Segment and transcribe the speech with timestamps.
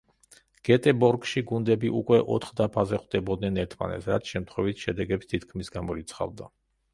[0.67, 6.51] გეტებორგში გუნდები უკვე ოთხ დაფაზე ხვდებოდნენ ერთმანეთს, რაც შემთხვევით შედეგებს თითქმის გამორიცხავდა.